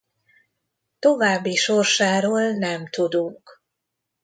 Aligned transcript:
További 0.99 1.55
sorsáról 1.55 2.51
nem 2.51 2.89
tudunk. 2.89 3.61